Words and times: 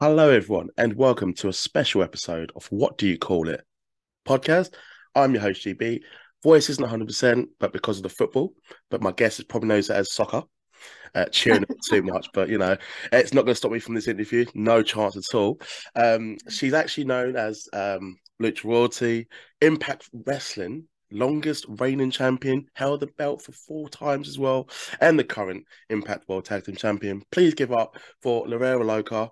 Hello, 0.00 0.30
everyone, 0.30 0.68
and 0.78 0.94
welcome 0.94 1.34
to 1.34 1.48
a 1.48 1.52
special 1.52 2.02
episode 2.02 2.50
of 2.56 2.64
What 2.68 2.96
Do 2.96 3.06
You 3.06 3.18
Call 3.18 3.50
It 3.50 3.62
podcast. 4.26 4.72
I'm 5.14 5.34
your 5.34 5.42
host, 5.42 5.66
GB. 5.66 6.00
Voice 6.42 6.70
isn't 6.70 6.82
100%, 6.82 7.44
but 7.60 7.74
because 7.74 7.98
of 7.98 8.04
the 8.04 8.08
football, 8.08 8.54
but 8.90 9.02
my 9.02 9.12
guest 9.12 9.38
is 9.38 9.44
probably 9.44 9.68
knows 9.68 9.90
it 9.90 9.96
as 9.96 10.10
soccer. 10.10 10.44
Uh, 11.14 11.26
cheering 11.26 11.66
too 11.90 12.02
much, 12.02 12.28
but 12.32 12.48
you 12.48 12.56
know, 12.56 12.74
it's 13.12 13.34
not 13.34 13.42
going 13.42 13.52
to 13.52 13.56
stop 13.56 13.70
me 13.70 13.80
from 13.80 13.94
this 13.94 14.08
interview. 14.08 14.46
No 14.54 14.82
chance 14.82 15.14
at 15.14 15.36
all. 15.36 15.60
Um, 15.94 16.38
she's 16.48 16.72
actually 16.72 17.04
known 17.04 17.36
as 17.36 17.68
um, 17.74 18.16
Lucha 18.42 18.64
Royalty, 18.64 19.28
Impact 19.60 20.08
Wrestling, 20.14 20.84
longest 21.12 21.66
reigning 21.68 22.10
champion, 22.10 22.66
held 22.74 23.00
the 23.00 23.06
belt 23.06 23.42
for 23.42 23.52
four 23.52 23.88
times 23.88 24.28
as 24.28 24.38
well, 24.38 24.68
and 25.00 25.18
the 25.18 25.24
current 25.24 25.64
Impact 25.90 26.28
World 26.28 26.44
Tag 26.44 26.64
Team 26.64 26.76
Champion. 26.76 27.22
Please 27.30 27.54
give 27.54 27.72
up 27.72 27.96
for 28.22 28.46
La 28.48 28.56
Wera 28.56 28.84
Loca, 28.84 29.30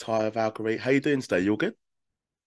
Taya 0.00 0.32
Valkyrie. 0.32 0.76
How 0.76 0.90
you 0.90 1.00
doing 1.00 1.20
today? 1.20 1.40
You 1.40 1.52
all 1.52 1.56
good? 1.56 1.74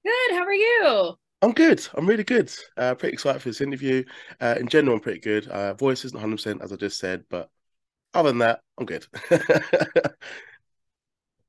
Good. 0.05 0.31
How 0.31 0.43
are 0.43 0.53
you? 0.53 1.15
I'm 1.41 1.53
good. 1.53 1.87
I'm 1.95 2.05
really 2.05 2.23
good. 2.23 2.51
Uh, 2.75 2.95
pretty 2.95 3.13
excited 3.13 3.41
for 3.41 3.49
this 3.49 3.61
interview. 3.61 4.03
Uh, 4.41 4.55
in 4.59 4.67
general, 4.67 4.95
I'm 4.95 5.01
pretty 5.01 5.21
good. 5.21 5.47
Uh, 5.47 5.73
voice 5.73 6.03
isn't 6.05 6.19
100%, 6.19 6.61
as 6.61 6.73
I 6.73 6.75
just 6.75 6.99
said, 6.99 7.23
but 7.29 7.49
other 8.13 8.29
than 8.29 8.39
that, 8.39 8.61
I'm 8.77 8.85
good. 8.85 9.05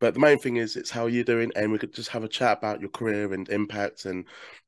but 0.00 0.14
the 0.14 0.20
main 0.20 0.38
thing 0.38 0.56
is, 0.56 0.76
it's 0.76 0.90
how 0.90 1.06
you're 1.06 1.24
doing, 1.24 1.52
and 1.54 1.70
we 1.70 1.78
could 1.78 1.92
just 1.92 2.08
have 2.08 2.24
a 2.24 2.28
chat 2.28 2.58
about 2.58 2.80
your 2.80 2.90
career 2.90 3.32
and 3.32 3.48
impact, 3.50 4.06
and 4.06 4.24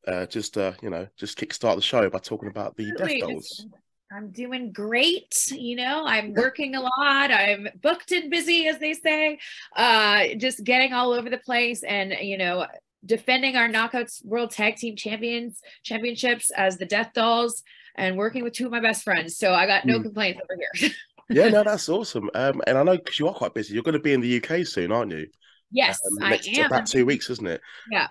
uh, 0.06 0.27
just 0.27 0.58
uh, 0.58 0.72
you 0.82 0.91
know, 0.91 1.08
just 1.16 1.38
kickstart 1.38 1.77
the 1.77 1.82
show 1.82 2.08
by 2.10 2.18
talking 2.18 2.48
about 2.48 2.77
the 2.77 2.92
Death 2.92 3.20
Dolls. 3.20 3.66
I'm 4.14 4.30
doing 4.30 4.72
great. 4.72 5.50
You 5.50 5.77
know, 5.77 6.05
I'm 6.05 6.34
working 6.34 6.74
a 6.74 6.80
lot. 6.82 7.30
I'm 7.30 7.66
booked 7.80 8.12
and 8.12 8.30
busy, 8.30 8.68
as 8.68 8.78
they 8.78 8.92
say. 8.92 9.39
Uh, 9.74 10.34
just 10.36 10.62
getting 10.64 10.92
all 10.92 11.12
over 11.12 11.30
the 11.30 11.39
place, 11.39 11.83
and 11.83 12.12
you 12.20 12.36
know, 12.36 12.67
defending 13.06 13.56
our 13.56 13.69
Knockouts 13.69 14.24
World 14.24 14.50
Tag 14.50 14.77
Team 14.77 14.96
Champions 14.96 15.61
Championships 15.83 16.50
as 16.50 16.77
the 16.77 16.84
Death 16.84 17.12
Dolls, 17.14 17.62
and 17.94 18.19
working 18.19 18.44
with 18.44 18.52
two 18.52 18.67
of 18.67 18.72
my 18.72 18.80
best 18.80 19.02
friends. 19.02 19.39
So 19.39 19.55
I 19.55 19.67
got 19.67 19.86
no 19.86 19.98
mm. 19.98 20.02
complaints 20.02 20.41
over 20.42 20.61
here. 20.61 20.91
yeah, 21.33 21.48
no, 21.48 21.62
that's 21.64 21.88
awesome. 21.88 22.30
Um, 22.34 22.62
and 22.66 22.78
I 22.78 22.83
know 22.83 22.97
because 22.97 23.19
you 23.19 23.28
are 23.28 23.34
quite 23.34 23.55
busy. 23.55 23.75
You're 23.75 23.83
going 23.83 23.94
to 23.94 24.00
be 24.00 24.12
in 24.12 24.20
the 24.20 24.42
UK 24.42 24.66
soon, 24.66 24.92
aren't 24.92 25.12
you? 25.12 25.27
Yes, 25.70 25.98
um, 26.06 26.22
I 26.22 26.39
am. 26.56 26.66
About 26.66 26.86
two 26.86 27.06
weeks, 27.06 27.30
isn't 27.30 27.47
it? 27.47 27.61
Yeah. 27.91 28.08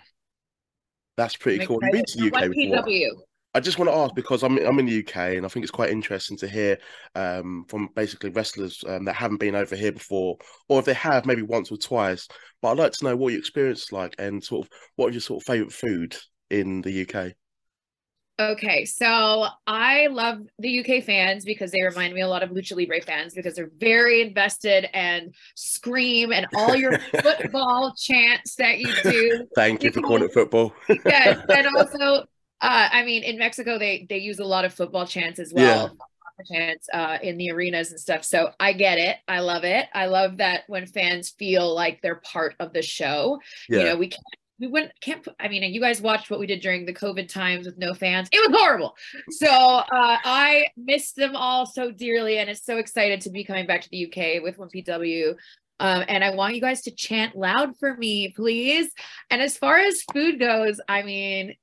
That's 1.18 1.36
pretty 1.36 1.62
I'm 1.62 1.68
cool. 1.68 1.80
You've 1.82 1.92
been 1.92 2.06
to 2.06 2.18
the 2.18 2.28
UK 2.28 2.50
before. 2.52 2.84
PW. 2.84 3.08
I 3.54 3.60
just 3.60 3.78
want 3.78 3.92
to 3.92 3.96
ask 3.96 4.16
because 4.16 4.44
I'm 4.44 4.58
I'm 4.60 4.80
in 4.80 4.86
the 4.86 5.00
UK 5.00 5.36
and 5.36 5.46
I 5.46 5.50
think 5.50 5.64
it's 5.64 5.72
quite 5.72 5.90
interesting 5.90 6.38
to 6.38 6.48
hear 6.48 6.78
um, 7.16 7.66
from 7.68 7.90
basically 7.96 8.30
wrestlers 8.30 8.82
um, 8.88 9.04
that 9.06 9.14
haven't 9.14 9.42
been 9.42 9.56
over 9.56 9.76
here 9.76 9.92
before, 9.92 10.38
or 10.70 10.80
if 10.80 10.86
they 10.86 10.94
have, 10.94 11.26
maybe 11.26 11.42
once 11.42 11.70
or 11.70 11.78
twice. 11.78 12.28
But 12.62 12.72
I'd 12.72 12.78
like 12.78 12.94
to 12.94 13.06
know 13.06 13.16
what 13.18 13.34
your 13.34 13.40
experience 13.40 13.84
is 13.84 13.92
like 13.92 14.16
and 14.20 14.42
sort 14.42 14.66
of 14.66 14.72
what 14.96 15.10
is 15.10 15.16
your 15.16 15.22
sort 15.22 15.44
of 15.44 15.48
favorite 15.48 15.74
food 15.74 16.16
in 16.50 16.82
the 16.82 17.02
UK. 17.02 17.34
Okay, 18.40 18.86
so 18.86 19.46
I 19.68 20.08
love 20.08 20.40
the 20.58 20.80
UK 20.80 21.04
fans 21.04 21.46
because 21.46 21.72
they 21.72 21.82
remind 21.84 22.14
me 22.14 22.22
a 22.22 22.28
lot 22.28 22.42
of 22.42 22.50
Lucha 22.50 22.76
Libre 22.76 23.02
fans 23.02 23.36
because 23.36 23.56
they're 23.56 23.72
very 23.78 24.22
invested 24.22 24.90
and 24.94 25.36
scream 25.56 26.32
and 26.34 26.48
all 26.56 26.76
your 26.76 26.98
football 27.22 27.94
chants 27.96 28.56
that 28.56 28.80
you 28.80 28.92
do. 29.04 29.48
Thank 29.56 29.84
you 29.84 29.92
for 29.92 30.02
calling 30.02 30.24
it 30.24 30.34
football. 30.34 30.74
yes, 31.06 31.40
and 31.50 31.68
also 31.76 32.26
uh, 32.62 32.90
I 32.92 33.04
mean, 33.04 33.24
in 33.24 33.38
Mexico, 33.38 33.80
they 33.80 34.06
they 34.08 34.20
use 34.20 34.40
a 34.40 34.46
lot 34.46 34.66
of 34.66 34.74
football 34.74 35.06
chants 35.06 35.40
as 35.40 35.52
well. 35.54 35.88
Yeah. 35.88 36.06
Chants 36.52 36.88
uh, 36.92 37.20
in 37.22 37.38
the 37.38 37.52
arenas 37.52 37.92
and 37.92 38.00
stuff. 38.00 38.24
So 38.24 38.50
I 38.60 38.74
get 38.74 38.98
it. 38.98 39.18
I 39.28 39.42
love 39.42 39.64
it. 39.64 39.86
I 39.94 40.08
love 40.08 40.38
that 40.38 40.64
when 40.68 40.88
fans 40.88 41.30
feel 41.30 41.76
like 41.76 42.02
they're 42.02 42.16
part 42.16 42.56
of 42.60 42.74
the 42.74 42.82
show. 42.82 43.40
Yeah. 43.70 43.80
You 43.80 43.86
know, 43.86 43.96
we 43.96 44.08
can't 44.08 44.24
we 44.62 44.68
wouldn't 44.68 44.92
can't 45.02 45.24
put, 45.24 45.34
I 45.40 45.48
mean, 45.48 45.64
you 45.74 45.82
guys 45.82 46.02
watched 46.02 46.30
what 46.30 46.40
we 46.40 46.46
did 46.46 46.62
during 46.62 46.86
the 46.86 46.94
COVID 46.94 47.28
times 47.28 47.66
with 47.66 47.80
no 47.80 47.96
fans. 47.96 48.30
It 48.32 48.48
was 48.48 48.58
horrible. 48.62 48.96
So 49.32 49.48
uh, 49.50 49.84
I 49.92 50.68
missed 50.78 51.16
them 51.16 51.36
all 51.36 51.66
so 51.66 51.92
dearly, 51.92 52.38
and 52.38 52.48
it's 52.48 52.64
so 52.64 52.78
excited 52.78 53.22
to 53.22 53.32
be 53.32 53.44
coming 53.44 53.66
back 53.66 53.82
to 53.82 53.90
the 53.90 54.06
UK 54.06 54.44
with 54.44 54.58
1PW. 54.58 55.36
Um, 55.80 56.06
and 56.08 56.24
I 56.24 56.36
want 56.36 56.54
you 56.54 56.62
guys 56.62 56.84
to 56.84 56.92
chant 56.92 57.36
loud 57.36 57.76
for 57.80 57.98
me, 57.98 58.34
please. 58.36 58.92
And 59.32 59.42
as 59.42 59.58
far 59.58 59.78
as 59.78 60.04
food 60.14 60.40
goes, 60.40 60.80
I 60.88 61.02
mean, 61.02 61.56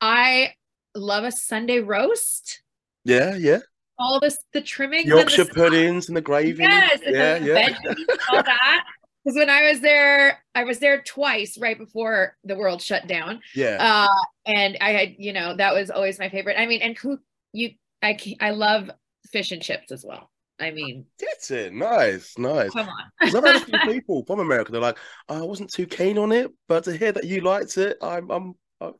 I 0.00 0.54
love 0.96 1.22
a 1.22 1.30
Sunday 1.30 1.78
roast. 1.78 2.62
Yeah, 3.04 3.36
yeah. 3.36 3.60
All 3.96 4.18
this, 4.18 4.36
the 4.52 4.60
trimming, 4.60 5.06
Yorkshire 5.06 5.42
and 5.42 5.50
the 5.50 5.54
puddings 5.54 6.08
and 6.08 6.16
the 6.16 6.20
gravy. 6.20 6.64
Yes, 6.64 7.00
yeah, 7.06 7.36
yeah. 7.36 7.68
Veggies, 7.68 8.18
all 8.28 8.42
that. 8.42 8.84
Because 9.26 9.38
when 9.38 9.50
I 9.50 9.68
was 9.72 9.80
there, 9.80 10.40
I 10.54 10.62
was 10.62 10.78
there 10.78 11.02
twice 11.02 11.58
right 11.58 11.76
before 11.76 12.36
the 12.44 12.54
world 12.54 12.80
shut 12.80 13.08
down. 13.08 13.40
Yeah. 13.56 14.06
Uh, 14.06 14.24
and 14.46 14.78
I 14.80 14.90
had, 14.92 15.16
you 15.18 15.32
know, 15.32 15.56
that 15.56 15.74
was 15.74 15.90
always 15.90 16.20
my 16.20 16.28
favorite. 16.28 16.56
I 16.56 16.66
mean, 16.66 16.80
and 16.80 16.96
who 16.96 17.18
you, 17.52 17.72
I, 18.00 18.16
I 18.38 18.50
love 18.50 18.88
fish 19.32 19.50
and 19.50 19.60
chips 19.60 19.90
as 19.90 20.04
well. 20.06 20.30
I 20.60 20.70
mean, 20.70 21.06
that's 21.18 21.50
it. 21.50 21.74
Nice, 21.74 22.38
nice. 22.38 22.70
Come 22.70 22.88
on. 22.88 23.10
I've 23.20 23.32
had 23.32 23.56
a 23.56 23.60
few 23.60 23.78
people 23.92 24.24
from 24.28 24.38
America. 24.38 24.70
They're 24.70 24.80
like, 24.80 24.98
oh, 25.28 25.42
I 25.42 25.44
wasn't 25.44 25.72
too 25.72 25.86
keen 25.86 26.18
on 26.18 26.30
it, 26.30 26.52
but 26.68 26.84
to 26.84 26.96
hear 26.96 27.10
that 27.10 27.24
you 27.24 27.40
liked 27.40 27.76
it, 27.78 27.98
I'm, 28.00 28.30
I'm 28.30 28.54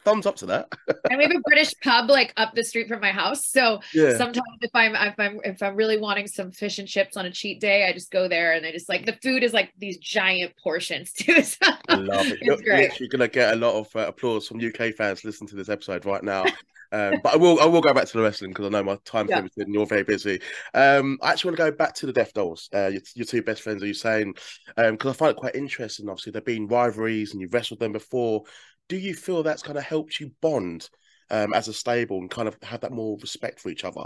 thumbs 0.05 0.27
up 0.27 0.37
to 0.37 0.47
that. 0.47 0.73
and 1.11 1.19
we 1.19 1.25
have 1.25 1.33
a 1.35 1.41
British 1.41 1.75
pub 1.83 2.09
like 2.09 2.33
up 2.37 2.55
the 2.55 2.65
street 2.65 2.89
from 2.89 3.01
my 3.01 3.13
house. 3.13 3.47
So 3.47 3.81
yeah. 3.95 4.17
sometimes 4.17 4.47
if 4.61 4.71
I'm 4.75 4.95
if 4.95 5.15
I'm 5.19 5.41
if 5.45 5.63
I'm 5.63 5.77
really 5.77 5.99
wanting 5.99 6.27
some 6.27 6.51
fish 6.51 6.79
and 6.79 6.89
chips 6.89 7.17
on 7.17 7.27
a 7.27 7.31
cheat 7.31 7.61
day, 7.61 7.87
I 7.87 7.93
just 7.93 8.11
go 8.11 8.29
there 8.29 8.53
and 8.53 8.65
I 8.65 8.73
just 8.73 8.89
like 8.89 9.07
the 9.07 9.19
food 9.23 9.43
is 9.43 9.53
like 9.53 9.73
these 9.79 9.99
giant 9.99 10.55
portions 10.63 11.13
too. 11.13 11.35
So 11.47 11.73
I 11.89 11.95
love 11.95 12.27
it. 12.27 12.39
You're 12.43 12.57
great. 12.57 12.91
literally 12.91 13.09
gonna 13.09 13.29
get 13.29 13.53
a 13.53 13.57
lot 13.57 13.75
of 13.75 13.95
uh, 13.95 14.09
applause 14.09 14.49
from 14.49 14.59
UK 14.59 14.95
fans 14.95 15.25
listening 15.25 15.49
to 15.49 15.57
this 15.57 15.69
episode 15.69 16.05
right 16.05 16.23
now. 16.23 16.45
Um, 16.93 17.21
but 17.23 17.35
I 17.35 17.37
will 17.37 17.61
I 17.61 17.67
will 17.67 17.81
go 17.81 17.93
back 17.93 18.07
to 18.07 18.17
the 18.17 18.23
wrestling 18.23 18.51
because 18.51 18.67
I 18.67 18.69
know 18.71 18.83
my 18.83 18.99
time's 19.05 19.31
yeah. 19.31 19.37
limited 19.37 19.67
and 19.67 19.75
you're 19.75 19.87
very 19.87 20.05
busy. 20.05 20.41
Um, 20.75 21.19
I 21.23 21.33
actually 21.33 21.51
want 21.51 21.59
to 21.59 21.71
go 21.71 21.77
back 21.77 21.95
to 21.97 22.07
the 22.07 22.13
Death 22.13 22.33
Dolls. 22.33 22.69
Uh, 22.75 22.89
your, 22.89 23.03
your 23.15 23.27
two 23.27 23.43
best 23.43 23.63
friends, 23.63 23.83
are 23.83 23.87
you 23.87 23.95
saying? 23.95 24.35
Because 24.77 25.07
um, 25.07 25.11
I 25.11 25.13
find 25.13 25.31
it 25.33 25.37
quite 25.37 25.57
interesting. 25.57 26.09
Obviously, 26.09 26.33
there 26.33 26.41
have 26.41 26.47
been 26.47 26.69
rivalries 26.69 27.33
and 27.33 27.41
you've 27.41 27.55
wrestled 27.55 27.81
them 27.81 27.93
before 27.93 28.45
do 28.89 28.97
you 28.97 29.15
feel 29.15 29.43
that's 29.43 29.63
kind 29.63 29.79
of 29.79 29.85
helped 29.85 30.21
you 30.21 30.33
bond 30.41 30.89
um, 31.31 31.53
as 31.53 31.69
a 31.69 31.73
stable 31.73 32.19
and 32.19 32.31
kind 32.31 32.49
of 32.49 32.57
have 32.63 32.81
that 32.81 32.93
more 32.93 33.19
respect 33.21 33.61
for 33.61 33.69
each 33.69 33.85
other? 33.85 34.05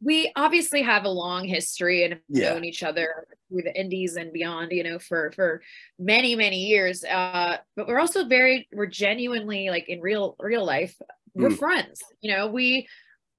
We 0.00 0.30
obviously 0.36 0.82
have 0.82 1.04
a 1.04 1.08
long 1.08 1.44
history 1.44 2.04
and 2.04 2.14
have 2.14 2.22
yeah. 2.28 2.52
known 2.52 2.64
each 2.64 2.84
other 2.84 3.26
through 3.48 3.62
the 3.62 3.78
indies 3.78 4.14
and 4.14 4.32
beyond, 4.32 4.70
you 4.70 4.84
know, 4.84 5.00
for 5.00 5.32
for 5.32 5.60
many 5.98 6.36
many 6.36 6.66
years. 6.66 7.02
Uh, 7.02 7.56
but 7.74 7.88
we're 7.88 7.98
also 7.98 8.24
very 8.26 8.68
we're 8.72 8.86
genuinely 8.86 9.70
like 9.70 9.88
in 9.88 10.00
real 10.00 10.36
real 10.38 10.64
life 10.64 10.94
we're 11.34 11.50
mm. 11.50 11.58
friends. 11.58 12.02
You 12.20 12.36
know, 12.36 12.48
we 12.48 12.88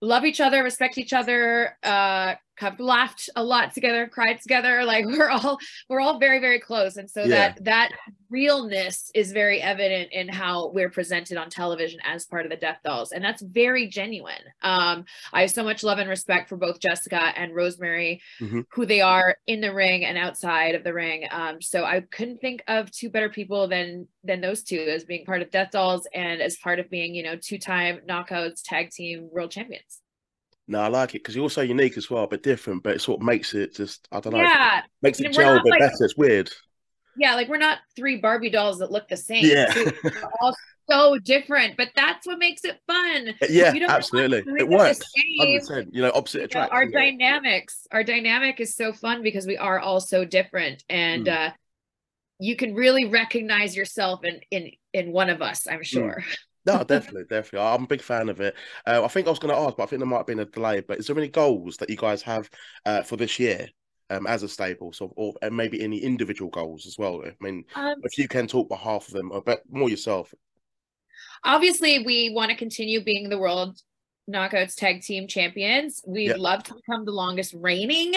love 0.01 0.25
each 0.25 0.41
other, 0.41 0.63
respect 0.63 0.97
each 0.97 1.13
other, 1.13 1.77
uh, 1.83 2.35
have 2.59 2.79
laughed 2.79 3.29
a 3.35 3.43
lot 3.43 3.73
together, 3.73 4.07
cried 4.07 4.41
together. 4.41 4.83
Like 4.89 5.05
we're 5.05 5.29
all 5.29 5.59
we're 5.87 5.99
all 5.99 6.17
very 6.17 6.39
very 6.39 6.59
close, 6.59 6.97
and 6.97 7.07
so 7.07 7.21
yeah. 7.21 7.27
that 7.53 7.63
that 7.65 7.91
realness 8.31 9.11
is 9.13 9.31
very 9.31 9.61
evident 9.61 10.11
in 10.11 10.27
how 10.27 10.69
we're 10.69 10.89
presented 10.89 11.37
on 11.37 11.49
television 11.49 11.99
as 12.03 12.25
part 12.25 12.45
of 12.45 12.49
the 12.49 12.57
Death 12.57 12.79
Dolls, 12.83 13.11
and 13.11 13.23
that's 13.23 13.43
very 13.43 13.87
genuine. 13.87 14.41
Um, 14.63 15.05
I 15.31 15.41
have 15.41 15.51
so 15.51 15.63
much 15.63 15.83
love 15.83 15.99
and 15.99 16.09
respect 16.09 16.49
for 16.49 16.57
both 16.57 16.79
Jessica 16.79 17.33
and 17.35 17.53
Rosemary, 17.53 18.21
mm-hmm. 18.41 18.61
who 18.71 18.87
they 18.87 19.01
are 19.01 19.37
in 19.45 19.61
the 19.61 19.73
ring 19.73 20.05
and 20.05 20.17
outside 20.17 20.73
of 20.73 20.83
the 20.83 20.93
ring. 20.93 21.27
Um, 21.29 21.61
so 21.61 21.85
I 21.85 22.01
couldn't 22.01 22.41
think 22.41 22.63
of 22.67 22.89
two 22.89 23.11
better 23.11 23.29
people 23.29 23.67
than 23.67 24.07
than 24.23 24.41
those 24.41 24.63
two 24.63 24.79
as 24.79 25.03
being 25.03 25.23
part 25.23 25.43
of 25.43 25.51
Death 25.51 25.71
Dolls 25.71 26.07
and 26.15 26.41
as 26.41 26.57
part 26.57 26.79
of 26.79 26.89
being 26.89 27.13
you 27.13 27.21
know 27.21 27.35
two 27.35 27.59
time 27.59 27.99
Knockouts 28.09 28.61
Tag 28.63 28.89
Team 28.89 29.29
World 29.31 29.51
Champions. 29.51 30.01
No, 30.69 30.81
I 30.81 30.87
like 30.87 31.15
it 31.15 31.23
because 31.23 31.35
you're 31.35 31.43
also 31.43 31.63
unique 31.63 31.97
as 31.97 32.11
well, 32.11 32.27
but 32.27 32.43
different. 32.43 32.83
But 32.83 32.95
it 32.95 33.01
sort 33.01 33.19
of 33.19 33.25
makes 33.25 33.55
it 33.55 33.75
just 33.75 34.07
I 34.11 34.19
don't 34.19 34.33
know. 34.33 34.39
Yeah, 34.39 34.83
makes 35.01 35.19
it 35.19 35.33
gel 35.33 35.57
a 35.57 35.63
bit 35.63 35.71
like, 35.71 35.79
better. 35.79 36.05
It's 36.05 36.15
weird. 36.15 36.51
Yeah, 37.17 37.33
like 37.33 37.49
we're 37.49 37.57
not 37.57 37.79
three 37.95 38.17
Barbie 38.17 38.51
dolls 38.51 38.77
that 38.77 38.91
look 38.91 39.09
the 39.09 39.17
same. 39.17 39.43
Yeah, 39.43 39.73
we're 40.03 40.29
all 40.41 40.55
so 40.87 41.17
different, 41.17 41.75
but 41.75 41.89
that's 41.95 42.27
what 42.27 42.37
makes 42.37 42.63
it 42.63 42.79
fun. 42.85 43.29
Uh, 43.41 43.47
yeah, 43.49 43.73
absolutely. 43.89 44.43
It 44.59 44.69
works. 44.69 45.01
You 45.15 46.03
know, 46.03 46.11
opposite 46.13 46.43
attract. 46.43 46.71
Our 46.71 46.85
dynamics, 46.85 47.87
our 47.91 48.03
dynamic 48.03 48.59
is 48.59 48.75
so 48.75 48.93
fun 48.93 49.23
because 49.23 49.47
we 49.47 49.57
are 49.57 49.79
all 49.79 49.99
so 49.99 50.23
different, 50.23 50.83
and 50.87 51.25
mm. 51.25 51.47
uh, 51.47 51.51
you 52.39 52.55
can 52.55 52.75
really 52.75 53.05
recognize 53.05 53.75
yourself 53.75 54.23
in 54.23 54.39
in 54.51 54.71
in 54.93 55.11
one 55.11 55.31
of 55.31 55.41
us. 55.41 55.65
I'm 55.65 55.79
mm. 55.79 55.85
sure. 55.85 56.21
Mm. 56.21 56.37
No, 56.65 56.83
definitely, 56.83 57.23
definitely. 57.29 57.67
I'm 57.67 57.83
a 57.83 57.87
big 57.87 58.01
fan 58.01 58.29
of 58.29 58.41
it. 58.41 58.55
Uh, 58.85 59.03
I 59.03 59.07
think 59.07 59.27
I 59.27 59.29
was 59.29 59.39
going 59.39 59.53
to 59.53 59.59
ask, 59.59 59.77
but 59.77 59.83
I 59.83 59.85
think 59.85 59.99
there 59.99 60.07
might 60.07 60.17
have 60.17 60.27
been 60.27 60.39
a 60.39 60.45
delay. 60.45 60.81
But 60.81 60.99
is 60.99 61.07
there 61.07 61.17
any 61.17 61.29
goals 61.29 61.77
that 61.77 61.89
you 61.89 61.95
guys 61.95 62.21
have 62.23 62.49
uh, 62.85 63.01
for 63.03 63.15
this 63.15 63.39
year 63.39 63.67
um, 64.09 64.27
as 64.27 64.43
a 64.43 64.49
stable, 64.49 64.91
so 64.93 65.13
or 65.15 65.33
and 65.41 65.55
maybe 65.55 65.81
any 65.81 65.99
individual 65.99 66.51
goals 66.51 66.85
as 66.85 66.97
well? 66.97 67.23
I 67.25 67.33
mean, 67.39 67.63
um, 67.75 67.95
if 68.03 68.17
you 68.17 68.27
can 68.27 68.47
talk 68.47 68.69
behalf 68.69 69.07
of 69.07 69.13
them, 69.13 69.31
but 69.45 69.61
more 69.69 69.89
yourself. 69.89 70.33
Obviously, 71.43 72.03
we 72.03 72.31
want 72.31 72.51
to 72.51 72.57
continue 72.57 73.03
being 73.03 73.29
the 73.29 73.39
world 73.39 73.81
Knockouts 74.29 74.75
Tag 74.75 75.01
Team 75.01 75.27
Champions. 75.27 76.01
We'd 76.05 76.27
yep. 76.27 76.39
love 76.39 76.63
to 76.63 76.75
become 76.75 77.05
the 77.05 77.11
longest 77.11 77.53
reigning 77.57 78.13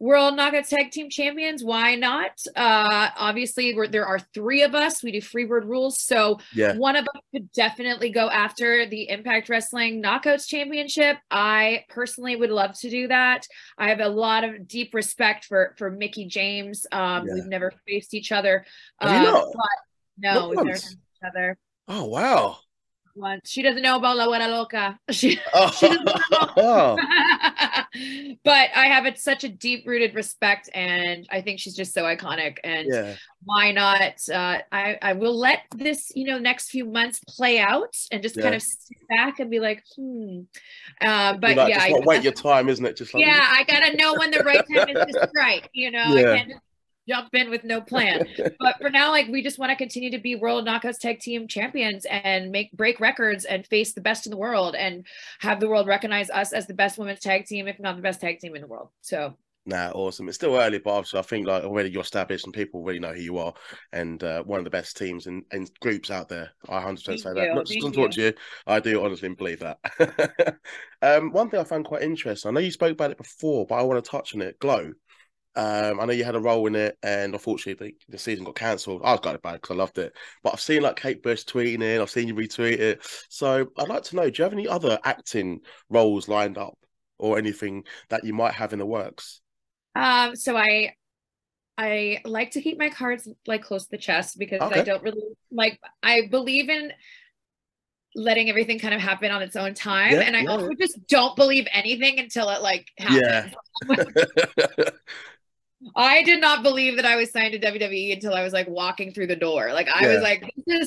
World 0.00 0.38
Knockouts 0.38 0.68
Tag 0.68 0.92
Team 0.92 1.10
Champions. 1.10 1.64
Why 1.64 1.96
not? 1.96 2.30
Uh, 2.54 3.08
obviously, 3.16 3.76
there 3.90 4.06
are 4.06 4.20
three 4.32 4.62
of 4.62 4.74
us. 4.74 5.02
We 5.02 5.12
do 5.12 5.20
Freebird 5.20 5.64
rules, 5.64 6.00
so 6.00 6.38
yeah. 6.54 6.76
one 6.76 6.94
of 6.94 7.04
us 7.04 7.22
could 7.34 7.50
definitely 7.52 8.10
go 8.10 8.30
after 8.30 8.86
the 8.86 9.08
Impact 9.08 9.48
Wrestling 9.48 10.00
Knockouts 10.02 10.46
Championship. 10.46 11.16
I 11.30 11.84
personally 11.88 12.36
would 12.36 12.50
love 12.50 12.78
to 12.80 12.90
do 12.90 13.08
that. 13.08 13.46
I 13.76 13.88
have 13.88 14.00
a 14.00 14.08
lot 14.08 14.44
of 14.44 14.68
deep 14.68 14.94
respect 14.94 15.46
for 15.46 15.74
for 15.76 15.90
Mickie 15.90 16.26
James. 16.26 16.86
Um, 16.92 17.26
yeah. 17.26 17.34
We've 17.34 17.46
never 17.46 17.72
faced 17.86 18.14
each 18.14 18.30
other. 18.30 18.64
Have 19.00 19.26
uh, 19.26 19.32
not? 19.32 19.54
no, 20.18 20.48
we've 20.48 20.58
never 20.58 20.72
faced 20.78 20.92
each 20.92 21.28
other. 21.28 21.58
Oh 21.88 22.04
wow! 22.04 22.58
Once. 23.18 23.50
She 23.50 23.62
doesn't 23.62 23.82
know 23.82 23.96
about 23.96 24.16
La 24.16 24.28
Wera 24.28 24.48
Loca. 24.48 24.98
She, 25.10 25.38
oh. 25.52 25.70
she 25.70 25.88
doesn't 25.88 26.06
know. 26.56 26.96
but 28.44 28.68
I 28.74 28.86
have 28.86 29.06
it 29.06 29.18
such 29.18 29.44
a 29.44 29.48
deep 29.48 29.86
rooted 29.86 30.14
respect, 30.14 30.70
and 30.74 31.26
I 31.30 31.40
think 31.40 31.58
she's 31.58 31.74
just 31.74 31.92
so 31.92 32.04
iconic. 32.04 32.58
And 32.64 32.88
yeah. 32.90 33.14
why 33.42 33.72
not? 33.72 34.14
Uh, 34.28 34.58
I 34.70 34.98
I 35.02 35.12
will 35.14 35.36
let 35.36 35.62
this 35.74 36.12
you 36.14 36.26
know 36.26 36.38
next 36.38 36.70
few 36.70 36.84
months 36.84 37.20
play 37.26 37.58
out 37.58 37.96
and 38.12 38.22
just 38.22 38.36
yeah. 38.36 38.42
kind 38.42 38.54
of 38.54 38.62
sit 38.62 38.98
back 39.08 39.40
and 39.40 39.50
be 39.50 39.60
like, 39.60 39.82
hmm. 39.96 40.40
Uh, 41.00 41.34
but 41.34 41.56
like, 41.56 41.70
yeah, 41.70 41.82
I, 41.82 42.00
wait 42.04 42.22
your 42.22 42.32
time, 42.32 42.68
isn't 42.68 42.84
it? 42.84 42.96
Just 42.96 43.14
like, 43.14 43.24
yeah, 43.24 43.48
I 43.50 43.64
gotta 43.64 43.96
know 43.96 44.14
when 44.14 44.30
the 44.30 44.40
right 44.40 44.64
time 44.74 44.88
is 44.88 45.14
to 45.14 45.28
strike. 45.28 45.68
You 45.72 45.90
know, 45.90 46.14
yeah. 46.14 46.32
I 46.32 46.36
can't 46.36 46.48
just 46.50 46.60
jump 47.08 47.34
in 47.34 47.50
with 47.50 47.64
no 47.64 47.80
plan. 47.80 48.26
but 48.60 48.76
for 48.80 48.90
now, 48.90 49.10
like 49.10 49.28
we 49.28 49.42
just 49.42 49.58
want 49.58 49.70
to 49.70 49.76
continue 49.76 50.10
to 50.10 50.18
be 50.18 50.34
World 50.34 50.66
Knockouts 50.66 50.98
Tag 50.98 51.20
Team 51.20 51.48
champions 51.48 52.06
and 52.10 52.50
make 52.50 52.72
break 52.72 53.00
records 53.00 53.44
and 53.44 53.66
face 53.66 53.92
the 53.92 54.00
best 54.00 54.26
in 54.26 54.30
the 54.30 54.36
world 54.36 54.74
and 54.74 55.06
have 55.40 55.60
the 55.60 55.68
world 55.68 55.86
recognize 55.86 56.30
us 56.30 56.52
as 56.52 56.66
the 56.66 56.74
best 56.74 56.98
women's 56.98 57.20
tag 57.20 57.46
team, 57.46 57.68
if 57.68 57.78
not 57.80 57.96
the 57.96 58.02
best 58.02 58.20
tag 58.20 58.38
team 58.38 58.54
in 58.54 58.62
the 58.62 58.68
world. 58.68 58.90
So 59.00 59.34
Nah, 59.68 59.90
awesome. 59.90 60.28
It's 60.28 60.36
still 60.36 60.56
early, 60.56 60.78
but 60.78 60.92
obviously 60.92 61.18
I 61.18 61.22
think 61.22 61.46
like 61.46 61.62
already 61.62 61.90
you're 61.90 62.00
established 62.00 62.46
and 62.46 62.54
people 62.54 62.82
really 62.82 63.00
know 63.00 63.12
who 63.12 63.20
you 63.20 63.36
are 63.36 63.52
and 63.92 64.24
uh, 64.24 64.42
one 64.44 64.58
of 64.58 64.64
the 64.64 64.70
best 64.70 64.96
teams 64.96 65.26
and, 65.26 65.44
and 65.52 65.70
groups 65.80 66.10
out 66.10 66.26
there. 66.26 66.52
I 66.70 66.80
100% 66.80 67.00
say 67.00 67.12
you. 67.12 67.34
that. 67.34 67.54
Not 67.54 67.66
just 67.66 67.86
to 67.86 67.92
talk 67.92 68.12
to 68.12 68.22
you, 68.22 68.32
I 68.66 68.80
do 68.80 69.04
honestly 69.04 69.28
believe 69.28 69.60
that. 69.60 69.78
um, 71.02 71.32
one 71.32 71.50
thing 71.50 71.60
I 71.60 71.64
found 71.64 71.84
quite 71.84 72.00
interesting, 72.00 72.48
I 72.48 72.52
know 72.52 72.60
you 72.60 72.70
spoke 72.70 72.92
about 72.92 73.10
it 73.10 73.18
before, 73.18 73.66
but 73.66 73.74
I 73.74 73.82
want 73.82 74.02
to 74.02 74.10
touch 74.10 74.34
on 74.34 74.40
it. 74.40 74.58
Glow. 74.58 74.92
Um, 75.58 75.98
I 75.98 76.04
know 76.04 76.12
you 76.12 76.22
had 76.22 76.36
a 76.36 76.40
role 76.40 76.68
in 76.68 76.76
it, 76.76 76.96
and 77.02 77.32
unfortunately, 77.34 77.96
the, 78.06 78.12
the 78.12 78.18
season 78.18 78.44
got 78.44 78.54
cancelled. 78.54 79.02
I 79.04 79.10
was 79.10 79.20
got 79.20 79.34
it 79.34 79.42
bad 79.42 79.54
because 79.54 79.74
I 79.74 79.78
loved 79.78 79.98
it. 79.98 80.12
But 80.44 80.52
I've 80.52 80.60
seen 80.60 80.82
like 80.82 80.94
Kate 80.94 81.20
Bush 81.20 81.42
tweeting 81.42 81.82
it, 81.82 82.00
I've 82.00 82.10
seen 82.10 82.28
you 82.28 82.34
retweet 82.36 82.78
it. 82.78 83.04
So 83.28 83.66
I'd 83.76 83.88
like 83.88 84.04
to 84.04 84.16
know: 84.16 84.30
Do 84.30 84.38
you 84.38 84.44
have 84.44 84.52
any 84.52 84.68
other 84.68 85.00
acting 85.02 85.62
roles 85.90 86.28
lined 86.28 86.58
up, 86.58 86.78
or 87.18 87.38
anything 87.38 87.82
that 88.08 88.22
you 88.22 88.34
might 88.34 88.54
have 88.54 88.72
in 88.72 88.78
the 88.78 88.86
works? 88.86 89.40
Um, 89.96 90.36
so 90.36 90.56
I, 90.56 90.94
I 91.76 92.20
like 92.24 92.52
to 92.52 92.62
keep 92.62 92.78
my 92.78 92.90
cards 92.90 93.28
like 93.48 93.64
close 93.64 93.82
to 93.86 93.90
the 93.90 93.98
chest 93.98 94.38
because 94.38 94.60
okay. 94.60 94.80
I 94.80 94.84
don't 94.84 95.02
really 95.02 95.22
like. 95.50 95.80
I 96.04 96.28
believe 96.30 96.68
in 96.68 96.92
letting 98.14 98.48
everything 98.48 98.78
kind 98.78 98.94
of 98.94 99.00
happen 99.00 99.32
on 99.32 99.42
its 99.42 99.56
own 99.56 99.74
time. 99.74 100.12
Yeah, 100.12 100.20
and 100.20 100.36
I 100.36 100.42
yeah. 100.42 100.50
also 100.50 100.70
just 100.78 101.04
don't 101.08 101.34
believe 101.34 101.66
anything 101.72 102.20
until 102.20 102.48
it 102.50 102.62
like 102.62 102.86
happens. 102.96 103.54
Yeah. 103.88 104.90
I 105.94 106.22
did 106.24 106.40
not 106.40 106.62
believe 106.62 106.96
that 106.96 107.04
I 107.04 107.16
was 107.16 107.30
signed 107.30 107.52
to 107.52 107.58
WWE 107.58 108.12
until 108.12 108.34
I 108.34 108.42
was 108.42 108.52
like 108.52 108.68
walking 108.68 109.12
through 109.12 109.28
the 109.28 109.36
door. 109.36 109.72
Like 109.72 109.88
I 109.88 110.06
yeah. 110.06 110.14
was 110.14 110.22
like, 110.22 110.40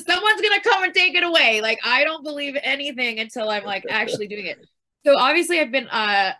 someone's 0.06 0.40
gonna 0.40 0.60
come 0.60 0.84
and 0.84 0.94
take 0.94 1.14
it 1.14 1.24
away. 1.24 1.60
Like 1.62 1.78
I 1.84 2.04
don't 2.04 2.22
believe 2.22 2.56
anything 2.62 3.18
until 3.18 3.48
I'm 3.48 3.64
like 3.64 3.84
actually 3.88 4.28
doing 4.28 4.46
it. 4.46 4.58
So 5.04 5.18
obviously 5.18 5.60
I've 5.60 5.72
been 5.72 5.88
uh 5.88 6.32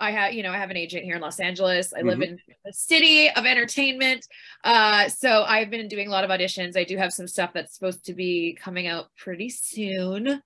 I 0.00 0.12
have, 0.12 0.32
you 0.32 0.42
know, 0.42 0.52
I 0.52 0.58
have 0.58 0.70
an 0.70 0.76
agent 0.76 1.04
here 1.04 1.16
in 1.16 1.20
Los 1.22 1.40
Angeles. 1.40 1.92
I 1.92 1.98
mm-hmm. 1.98 2.08
live 2.08 2.22
in 2.22 2.38
the 2.64 2.72
city 2.72 3.30
of 3.30 3.44
entertainment. 3.44 4.26
Uh, 4.62 5.08
so 5.08 5.42
I've 5.42 5.70
been 5.70 5.88
doing 5.88 6.06
a 6.06 6.10
lot 6.12 6.22
of 6.22 6.30
auditions. 6.30 6.76
I 6.76 6.84
do 6.84 6.96
have 6.96 7.12
some 7.12 7.26
stuff 7.26 7.50
that's 7.52 7.74
supposed 7.74 8.04
to 8.04 8.14
be 8.14 8.56
coming 8.62 8.86
out 8.86 9.06
pretty 9.16 9.48
soon 9.48 10.40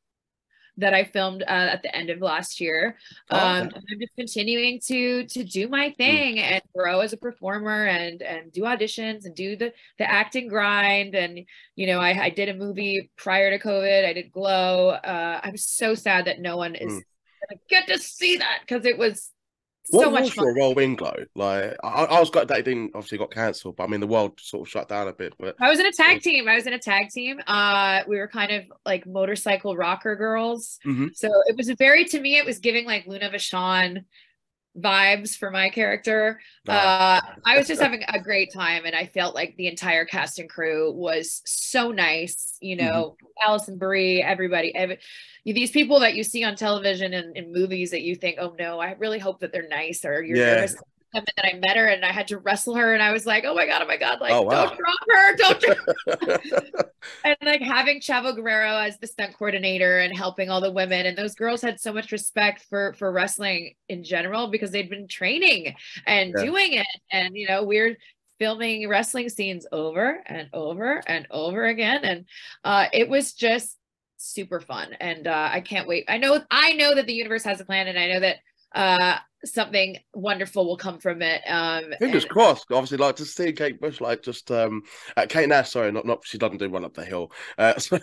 that 0.79 0.95
I 0.95 1.05
filmed 1.05 1.43
uh, 1.43 1.47
at 1.47 1.83
the 1.83 1.95
end 1.95 2.11
of 2.11 2.21
last 2.21 2.61
year. 2.61 2.97
Oh, 3.31 3.37
um. 3.37 3.71
I'm 3.75 4.01
just 4.01 4.15
continuing 4.17 4.81
to 4.87 5.27
to 5.27 5.45
do 5.45 5.69
my 5.69 5.91
mm. 5.91 5.97
thing 5.97 6.37
mm. 6.37 6.43
and 6.43 6.63
grow 6.75 7.01
as 7.01 7.13
a 7.13 7.17
performer 7.17 7.85
and 7.87 8.23
and 8.23 8.53
do 8.53 8.63
auditions 8.63 9.25
and 9.25 9.35
do 9.35 9.57
the 9.57 9.73
the 9.99 10.11
acting 10.11 10.49
grind. 10.49 11.15
And 11.15 11.41
you 11.77 11.87
know, 11.87 11.99
I, 11.99 12.25
I 12.25 12.31
did 12.31 12.49
a 12.49 12.55
movie 12.55 13.11
prior 13.17 13.57
to 13.57 13.63
COVID. 13.63 14.07
I 14.07 14.13
did 14.13 14.33
Glow. 14.33 14.91
Uh, 14.91 15.41
I'm 15.43 15.57
so 15.57 15.95
sad 15.95 16.27
that 16.27 16.41
no 16.41 16.57
one 16.57 16.75
is 16.75 16.93
mm. 16.93 17.03
gonna 17.49 17.61
get 17.69 17.87
to 17.89 17.99
see 17.99 18.39
that 18.39 18.61
because 18.67 18.87
it 18.87 18.97
was 18.99 19.31
what 19.91 20.05
so 20.05 20.11
much 20.11 20.23
was 20.23 20.33
fun. 20.35 20.45
your 20.45 20.55
role 20.57 20.79
in 20.79 20.95
Glow? 20.95 21.15
Like, 21.35 21.77
I, 21.83 22.05
I 22.05 22.21
was 22.21 22.31
glad 22.31 22.49
that 22.49 22.59
it 22.59 22.65
didn't 22.65 22.93
obviously 22.95 23.19
got 23.19 23.31
cancelled, 23.31 23.77
but 23.77 23.85
I 23.85 23.87
mean, 23.89 24.01
the 24.01 24.07
world 24.07 24.39
sort 24.41 24.67
of 24.67 24.71
shut 24.71 24.89
down 24.89 25.09
a 25.09 25.13
bit. 25.13 25.35
But 25.39 25.57
I 25.61 25.69
was 25.69 25.81
in 25.81 25.87
a 25.87 25.93
tag 25.93 26.23
team. 26.23 26.49
I 26.49 26.55
was 26.55 26.67
in 26.67 26.73
a 26.73 26.79
tag 26.79 27.11
team. 27.11 27.41
Uh, 27.47 28.03
we 28.07 28.19
were 28.19 28.29
kind 28.29 28.53
of 28.53 28.65
like 28.87 29.07
motorcycle 29.07 29.77
rocker 29.77 30.17
girls. 30.17 30.79
Mm-hmm. 30.87 31.09
So 31.15 31.29
it 31.47 31.57
was 31.57 31.71
very, 31.79 32.05
to 32.07 32.21
me, 32.21 32.39
it 32.39 32.47
was 32.47 32.59
giving 32.59 32.87
like 32.87 33.07
Luna 33.07 33.31
Vachon 33.31 34.05
vibes 34.79 35.37
for 35.37 35.51
my 35.51 35.69
character. 35.69 36.41
Uh, 36.67 37.21
I 37.45 37.59
was 37.59 37.67
just 37.67 37.83
having 37.83 38.05
a 38.09 38.19
great 38.19 38.53
time, 38.53 38.85
and 38.85 38.95
I 38.95 39.07
felt 39.07 39.35
like 39.35 39.57
the 39.57 39.67
entire 39.67 40.05
cast 40.05 40.39
and 40.39 40.49
crew 40.49 40.93
was 40.93 41.43
so 41.45 41.91
nice. 41.91 42.57
You 42.61 42.77
know, 42.77 43.17
mm-hmm. 43.17 43.49
Alison 43.49 43.79
Brie, 43.79 44.23
everybody, 44.23 44.75
every, 44.75 44.99
these 45.45 45.71
people 45.71 46.01
that 46.01 46.15
you 46.15 46.23
see 46.23 46.45
on 46.45 46.57
television 46.57 47.13
and 47.15 47.37
in 47.37 47.53
movies 47.53 47.91
that 47.91 48.03
you 48.03 48.15
think, 48.15 48.39
oh 48.41 48.55
no, 48.59 48.81
I 48.81 48.93
really 48.93 49.19
hope 49.19 49.41
that 49.41 49.53
they're 49.53 49.69
nice, 49.69 50.05
or 50.05 50.23
you're 50.23 50.37
yeah. 50.37 50.55
nervous 50.55 50.77
and 51.15 51.27
then 51.37 51.53
I 51.55 51.59
met 51.59 51.77
her 51.77 51.87
and 51.87 52.05
I 52.05 52.13
had 52.13 52.29
to 52.29 52.39
wrestle 52.39 52.75
her 52.75 52.95
and 52.95 53.03
I 53.03 53.13
was 53.13 53.27
like, 53.27 53.45
oh 53.45 53.55
my 53.55 53.67
God, 53.67 53.83
oh 53.83 53.87
my 53.87 53.97
God, 53.97 54.21
like 54.21 54.33
oh, 54.33 54.43
wow. 54.43 54.67
don't 54.67 54.79
drop 54.79 54.99
her, 55.09 55.37
don't 55.37 55.61
drop 55.61 56.87
and 57.25 57.37
like 57.43 57.61
having 57.61 58.01
Chavo 58.01 58.35
Guerrero 58.35 58.79
as 58.79 58.99
the 58.99 59.07
stunt 59.07 59.37
coordinator 59.37 59.99
and 59.99 60.17
helping 60.17 60.49
all 60.49 60.61
the 60.61 60.73
women. 60.73 61.07
And 61.07 61.17
those 61.17 61.35
girls 61.35 61.61
had 61.61 61.81
so 61.81 61.93
much 61.93 62.13
respect 62.13 62.65
for 62.69 62.95
for 62.95 63.13
wrestling 63.13 63.75
in 63.89 64.05
general 64.05 64.49
because 64.49 64.71
they'd 64.71 64.91
been 64.91 65.09
training 65.09 65.75
and 66.07 66.33
yeah. 66.37 66.45
doing 66.45 66.73
it. 66.75 67.01
And 67.11 67.37
you 67.37 67.47
know, 67.47 67.65
we're 67.65 67.97
filming 68.39 68.89
wrestling 68.89 69.29
scenes 69.29 69.67
over 69.71 70.23
and 70.27 70.49
over 70.53 71.03
and 71.07 71.27
over 71.31 71.67
again. 71.67 72.05
And 72.05 72.25
uh 72.65 72.87
it 72.93 73.09
was 73.09 73.35
just 73.35 73.77
super 74.17 74.61
fun. 74.61 74.95
And 74.99 75.27
uh 75.27 75.49
I 75.53 75.61
can't 75.61 75.87
wait. 75.89 76.07
I 76.09 76.17
know 76.17 76.41
I 76.51 76.73
know 76.73 76.95
that 76.95 77.07
the 77.07 77.15
universe 77.15 77.45
has 77.45 77.61
a 77.61 77.65
plan 77.65 77.89
and 77.89 77.99
I 77.99 78.09
know 78.09 78.21
that 78.21 78.37
uh 78.75 79.19
something 79.45 79.99
wonderful 80.15 80.67
will 80.67 80.77
come 80.77 80.99
from 80.99 81.23
it. 81.23 81.43
Um, 81.47 81.93
Fingers 81.99 82.25
and, 82.25 82.33
crossed. 82.33 82.67
Obviously, 82.71 82.99
like 82.99 83.17
to 83.17 83.25
see 83.25 83.53
Kate 83.53 83.81
Bush, 83.81 84.01
like 84.01 84.23
just 84.23 84.51
um, 84.51 84.83
uh, 85.17 85.27
Kate 85.29 85.49
Nash. 85.49 85.71
Sorry, 85.71 85.91
not 85.93 86.07
not 86.07 86.25
she 86.25 86.39
doesn't 86.39 86.59
do 86.59 86.71
one 86.71 86.85
up 86.85 86.95
the 86.95 87.05
hill. 87.05 87.33
Uh, 87.59 87.75
so, 87.79 87.99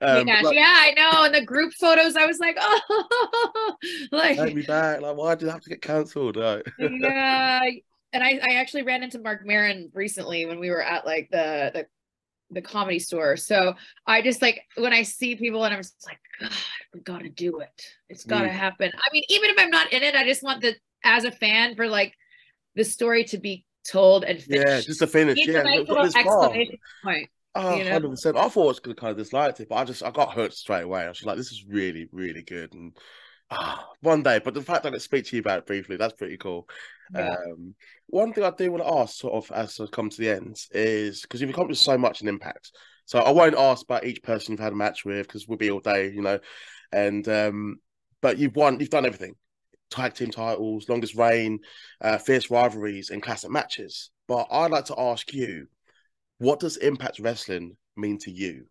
um, 0.00 0.26
Nash, 0.26 0.44
like, 0.44 0.54
yeah, 0.54 0.74
I 0.74 0.92
know. 0.96 1.24
And 1.24 1.34
the 1.34 1.44
group 1.44 1.72
photos, 1.74 2.16
I 2.16 2.26
was 2.26 2.38
like, 2.38 2.56
oh, 2.60 3.76
like 4.12 4.36
take 4.36 4.54
me 4.54 4.62
back. 4.62 5.00
Like, 5.00 5.16
why 5.16 5.34
did 5.34 5.48
I 5.48 5.52
have 5.52 5.62
to 5.62 5.70
get 5.70 5.82
cancelled? 5.82 6.36
yeah. 6.36 7.60
And 8.12 8.22
I, 8.22 8.38
I 8.48 8.54
actually 8.54 8.82
ran 8.82 9.02
into 9.02 9.18
Marc 9.18 9.44
Maron 9.44 9.90
recently 9.92 10.46
when 10.46 10.60
we 10.60 10.70
were 10.70 10.82
at 10.82 11.04
like 11.04 11.28
the 11.32 11.72
the 11.74 11.86
the 12.54 12.62
comedy 12.62 12.98
store. 12.98 13.36
So 13.36 13.74
I 14.06 14.22
just 14.22 14.40
like 14.40 14.62
when 14.76 14.92
I 14.92 15.02
see 15.02 15.34
people 15.36 15.64
and 15.64 15.74
I'm 15.74 15.80
just 15.80 16.06
like, 16.06 16.18
God, 16.40 16.52
we 16.92 17.00
gotta 17.00 17.28
do 17.28 17.60
it. 17.60 17.82
It's 18.08 18.24
gotta 18.24 18.48
mm. 18.48 18.52
happen. 18.52 18.90
I 18.94 19.08
mean, 19.12 19.24
even 19.28 19.50
if 19.50 19.56
I'm 19.58 19.70
not 19.70 19.92
in 19.92 20.02
it, 20.02 20.14
I 20.14 20.24
just 20.24 20.42
want 20.42 20.62
the 20.62 20.74
as 21.04 21.24
a 21.24 21.30
fan 21.30 21.74
for 21.76 21.88
like 21.88 22.14
the 22.74 22.84
story 22.84 23.24
to 23.24 23.38
be 23.38 23.64
told 23.86 24.24
and 24.24 24.40
finished. 24.40 24.68
Yeah, 24.68 24.80
just 24.80 25.00
to 25.00 25.06
finish. 25.06 25.38
yeah, 25.46 25.62
nice 25.62 26.16
exclamation 26.16 26.78
point. 27.02 27.28
Oh, 27.54 27.76
you 27.76 27.84
know? 27.84 28.00
100%. 28.00 28.36
I 28.36 28.48
thought 28.48 28.62
I 28.62 28.66
was 28.66 28.80
going 28.80 28.96
to 28.96 29.00
kind 29.00 29.12
of 29.12 29.16
dislike 29.16 29.60
it, 29.60 29.68
but 29.68 29.76
I 29.76 29.84
just, 29.84 30.02
I 30.02 30.10
got 30.10 30.32
hurt 30.32 30.52
straight 30.52 30.82
away. 30.82 31.04
I 31.04 31.08
was 31.08 31.24
like, 31.24 31.36
this 31.36 31.52
is 31.52 31.64
really, 31.68 32.08
really 32.10 32.42
good. 32.42 32.72
And 32.74 32.96
ah, 33.54 33.88
one 34.00 34.22
day, 34.22 34.40
but 34.44 34.54
the 34.54 34.62
fact 34.62 34.82
that 34.82 34.94
I 34.94 34.98
speak 34.98 35.26
to 35.26 35.36
you 35.36 35.40
about 35.40 35.60
it 35.60 35.66
briefly, 35.66 35.96
that's 35.96 36.14
pretty 36.14 36.36
cool. 36.36 36.68
Yeah. 37.14 37.30
Um, 37.30 37.74
one 38.06 38.32
thing 38.32 38.44
I 38.44 38.50
do 38.50 38.70
want 38.70 38.84
to 38.84 38.94
ask, 38.94 39.16
sort 39.16 39.34
of, 39.34 39.50
as 39.56 39.80
I 39.80 39.86
come 39.86 40.10
to 40.10 40.20
the 40.20 40.30
end, 40.30 40.58
is 40.72 41.22
because 41.22 41.40
you've 41.40 41.50
accomplished 41.50 41.82
so 41.82 41.96
much 41.98 42.20
in 42.20 42.28
Impact. 42.28 42.72
So 43.06 43.18
I 43.18 43.30
won't 43.30 43.56
ask 43.56 43.84
about 43.84 44.04
each 44.04 44.22
person 44.22 44.52
you've 44.52 44.60
had 44.60 44.72
a 44.72 44.76
match 44.76 45.04
with 45.04 45.26
because 45.26 45.46
we'll 45.46 45.58
be 45.58 45.70
all 45.70 45.80
day, 45.80 46.10
you 46.10 46.22
know. 46.22 46.38
And 46.92 47.26
um, 47.28 47.76
but 48.22 48.38
you've 48.38 48.56
won, 48.56 48.80
you've 48.80 48.90
done 48.90 49.06
everything: 49.06 49.34
tag 49.90 50.14
team 50.14 50.30
titles, 50.30 50.88
longest 50.88 51.14
reign, 51.14 51.60
uh, 52.00 52.18
fierce 52.18 52.50
rivalries, 52.50 53.10
and 53.10 53.22
classic 53.22 53.50
matches. 53.50 54.10
But 54.26 54.46
I'd 54.50 54.70
like 54.70 54.86
to 54.86 54.98
ask 54.98 55.32
you, 55.34 55.66
what 56.38 56.60
does 56.60 56.78
Impact 56.78 57.18
Wrestling 57.18 57.76
mean 57.96 58.18
to 58.20 58.30
you? 58.30 58.66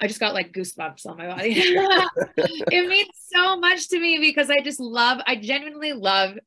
I 0.00 0.06
just 0.06 0.20
got 0.20 0.34
like 0.34 0.52
goosebumps 0.52 1.06
on 1.06 1.18
my 1.18 1.26
body. 1.26 1.54
it 1.56 2.88
means 2.88 3.10
so 3.28 3.58
much 3.58 3.88
to 3.88 4.00
me 4.00 4.18
because 4.18 4.50
I 4.50 4.60
just 4.60 4.80
love, 4.80 5.20
I 5.26 5.36
genuinely 5.36 5.92
love 5.92 6.38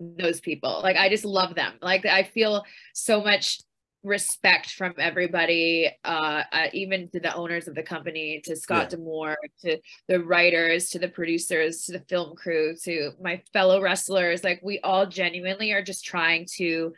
those 0.00 0.40
people. 0.40 0.80
Like 0.82 0.96
I 0.96 1.08
just 1.08 1.24
love 1.24 1.54
them. 1.54 1.74
Like 1.80 2.04
I 2.06 2.24
feel 2.24 2.64
so 2.94 3.22
much 3.22 3.60
respect 4.04 4.70
from 4.70 4.94
everybody, 4.98 5.90
uh, 6.04 6.42
uh, 6.52 6.66
even 6.72 7.08
to 7.10 7.20
the 7.20 7.34
owners 7.34 7.68
of 7.68 7.74
the 7.74 7.82
company, 7.82 8.40
to 8.44 8.56
Scott 8.56 8.88
yeah. 8.90 8.96
D'Amore, 8.96 9.36
to 9.62 9.78
the 10.06 10.20
writers, 10.20 10.90
to 10.90 10.98
the 10.98 11.08
producers, 11.08 11.82
to 11.84 11.92
the 11.92 12.04
film 12.08 12.36
crew, 12.36 12.74
to 12.84 13.10
my 13.20 13.42
fellow 13.52 13.80
wrestlers. 13.80 14.44
Like 14.44 14.60
we 14.62 14.78
all 14.80 15.06
genuinely 15.06 15.72
are 15.72 15.82
just 15.82 16.04
trying 16.04 16.46
to 16.56 16.92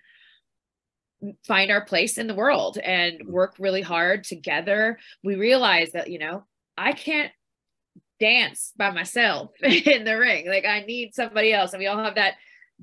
find 1.47 1.71
our 1.71 1.85
place 1.85 2.19
in 2.19 2.27
the 2.27 2.35
world 2.35 2.79
and 2.79 3.21
mm. 3.21 3.27
work 3.27 3.55
really 3.59 3.83
hard 3.83 4.25
together. 4.25 4.99
We 5.23 5.37
realize 5.37 5.93
that, 5.93 6.11
you 6.11 6.19
know, 6.19 6.45
I 6.77 6.93
can't 6.93 7.33
dance 8.19 8.73
by 8.77 8.91
myself 8.91 9.51
in 9.63 10.05
the 10.05 10.19
ring. 10.19 10.49
Like 10.49 10.65
I 10.65 10.81
need 10.81 11.15
somebody 11.15 11.53
else. 11.53 11.73
And 11.73 11.81
we 11.81 11.87
all 11.87 12.03
have 12.03 12.17
that 12.17 12.35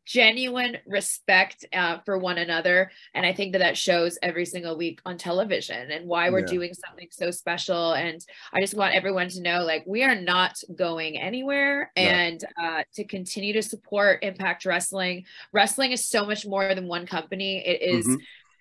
genuine 0.05 0.77
respect 0.85 1.65
uh, 1.73 1.97
for 2.05 2.17
one 2.17 2.37
another 2.37 2.91
and 3.13 3.25
i 3.25 3.33
think 3.33 3.51
that 3.51 3.59
that 3.59 3.77
shows 3.77 4.17
every 4.21 4.45
single 4.45 4.77
week 4.77 4.99
on 5.05 5.17
television 5.17 5.91
and 5.91 6.07
why 6.07 6.29
we're 6.29 6.39
yeah. 6.39 6.45
doing 6.45 6.73
something 6.73 7.07
so 7.11 7.31
special 7.31 7.93
and 7.93 8.25
i 8.53 8.61
just 8.61 8.75
want 8.75 8.95
everyone 8.95 9.29
to 9.29 9.41
know 9.41 9.63
like 9.63 9.83
we 9.87 10.03
are 10.03 10.15
not 10.15 10.57
going 10.75 11.17
anywhere 11.17 11.91
no. 11.95 12.03
and 12.03 12.45
uh, 12.61 12.83
to 12.93 13.03
continue 13.03 13.53
to 13.53 13.61
support 13.61 14.23
impact 14.23 14.65
wrestling 14.65 15.25
wrestling 15.53 15.91
is 15.91 16.07
so 16.07 16.25
much 16.25 16.45
more 16.45 16.73
than 16.73 16.87
one 16.87 17.05
company 17.05 17.65
it 17.65 17.81
is, 17.81 18.07
mm-hmm. 18.07 18.15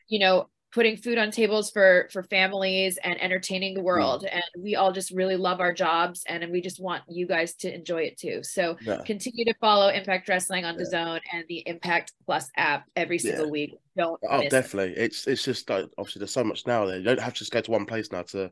you 0.08 0.18
know 0.18 0.48
putting 0.76 0.94
food 0.94 1.16
on 1.16 1.30
tables 1.30 1.70
for 1.70 2.06
for 2.12 2.22
families 2.22 2.98
and 3.02 3.18
entertaining 3.22 3.72
the 3.72 3.80
world 3.80 4.24
mm. 4.24 4.28
and 4.30 4.44
we 4.62 4.76
all 4.76 4.92
just 4.92 5.10
really 5.10 5.34
love 5.34 5.58
our 5.58 5.72
jobs 5.72 6.22
and, 6.28 6.42
and 6.42 6.52
we 6.52 6.60
just 6.60 6.78
want 6.78 7.02
you 7.08 7.26
guys 7.26 7.54
to 7.54 7.74
enjoy 7.74 8.02
it 8.02 8.18
too 8.18 8.42
so 8.42 8.76
yeah. 8.82 8.98
continue 9.06 9.42
to 9.46 9.54
follow 9.54 9.88
impact 9.88 10.28
wrestling 10.28 10.66
on 10.66 10.76
the 10.76 10.84
zone 10.84 11.18
and 11.32 11.44
the 11.48 11.62
impact 11.64 12.12
plus 12.26 12.50
app 12.58 12.84
every 12.94 13.18
single 13.18 13.46
yeah. 13.46 13.50
week 13.50 13.74
don't 13.96 14.20
oh 14.28 14.46
definitely 14.50 14.92
it. 14.92 14.98
it's 14.98 15.26
it's 15.26 15.42
just 15.42 15.70
like 15.70 15.86
obviously 15.96 16.20
there's 16.20 16.30
so 16.30 16.44
much 16.44 16.66
now 16.66 16.84
there 16.84 16.98
you 16.98 17.04
don't 17.04 17.18
have 17.18 17.32
to 17.32 17.38
just 17.38 17.52
go 17.52 17.60
to 17.62 17.70
one 17.70 17.86
place 17.86 18.12
now 18.12 18.20
to 18.20 18.50